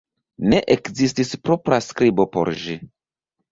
Ne 0.53 0.61
ekzistis 0.75 1.35
propra 1.45 1.81
skribo 1.89 2.29
por 2.35 2.53
ĝi. 2.65 2.81